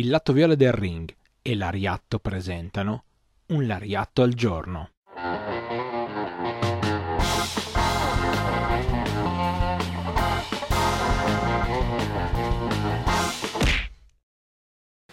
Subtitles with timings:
[0.00, 3.04] il lato viola del ring e l'Ariatto presentano
[3.48, 4.92] un Lariatto al giorno.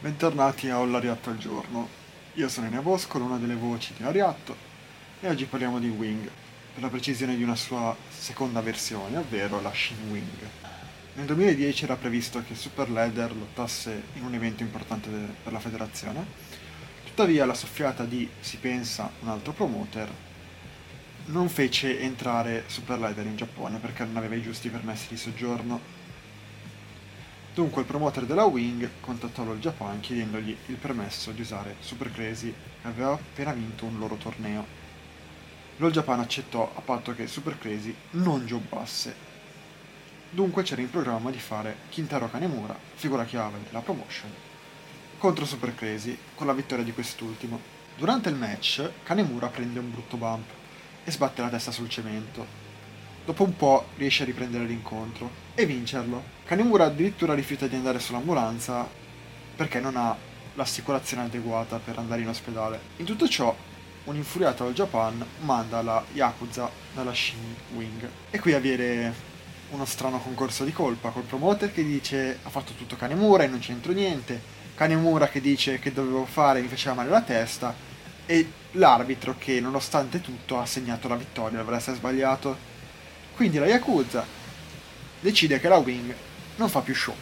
[0.00, 1.86] Bentornati a Un Lariatto al giorno.
[2.34, 4.56] Io sono Enea Boscolo, una delle voci di Lariatto,
[5.20, 6.26] e oggi parliamo di Wing,
[6.72, 10.48] per la precisione di una sua seconda versione, ovvero la Shin Wing.
[11.20, 15.10] Nel 2010 era previsto che Super Leather lottasse in un evento importante
[15.42, 16.24] per la federazione,
[17.04, 20.10] tuttavia la soffiata di, si pensa, un altro promoter
[21.26, 25.78] non fece entrare Super Leather in Giappone perché non aveva i giusti permessi di soggiorno.
[27.52, 32.50] Dunque il promoter della Wing contattò il Japan chiedendogli il permesso di usare Super Crazy
[32.80, 34.64] che aveva appena vinto un loro torneo.
[35.76, 39.28] L'All Japan accettò a patto che Super Crazy non giobbasse
[40.32, 44.32] Dunque c'era in programma di fare Kintaro Kanemura, figura chiave della promotion,
[45.18, 47.58] contro Super Crazy, con la vittoria di quest'ultimo.
[47.96, 50.48] Durante il match, Kanemura prende un brutto bump
[51.02, 52.46] e sbatte la testa sul cemento.
[53.24, 56.22] Dopo un po' riesce a riprendere l'incontro e vincerlo.
[56.44, 58.88] Kanemura addirittura rifiuta di andare sull'ambulanza
[59.56, 60.16] perché non ha
[60.54, 62.78] l'assicurazione adeguata per andare in ospedale.
[62.98, 63.52] In tutto ciò,
[64.04, 69.12] un infuriato al Japan manda la Yakuza dalla Shin Wing e qui avviene
[69.70, 73.58] uno strano concorso di colpa col promoter che dice ha fatto tutto Kanemura e non
[73.58, 74.40] c'entro niente,
[74.74, 77.74] Kanemura che dice che dovevo fare mi faceva male la testa
[78.26, 82.68] e l'arbitro che nonostante tutto ha segnato la vittoria essere sbagliato.
[83.34, 84.24] Quindi la Yakuza
[85.20, 86.14] decide che la Wing
[86.56, 87.14] non fa più show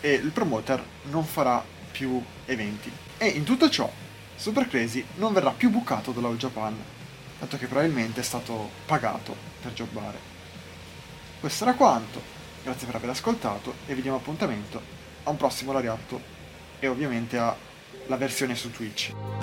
[0.00, 2.90] e il promoter non farà più eventi.
[3.18, 3.90] E in tutto ciò
[4.36, 6.76] Super Crazy non verrà più bucato dalla All Japan,
[7.38, 10.39] dato che probabilmente è stato pagato per jobbare.
[11.40, 12.20] Questo era quanto,
[12.62, 14.78] grazie per aver ascoltato e vi diamo appuntamento
[15.22, 16.20] a un prossimo Lariatto
[16.78, 19.39] e ovviamente alla versione su Twitch.